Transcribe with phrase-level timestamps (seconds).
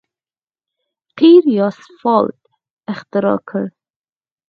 [1.17, 2.39] قیر یا سفالټ
[2.93, 3.65] اختراع کړ.